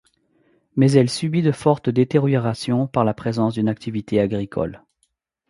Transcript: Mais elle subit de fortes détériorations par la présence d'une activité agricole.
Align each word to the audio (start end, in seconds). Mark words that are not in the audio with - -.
Mais 0.75 0.91
elle 0.93 1.11
subit 1.11 1.43
de 1.43 1.51
fortes 1.51 1.91
détériorations 1.91 2.87
par 2.87 3.05
la 3.05 3.13
présence 3.13 3.53
d'une 3.53 3.69
activité 3.69 4.19
agricole. 4.19 4.83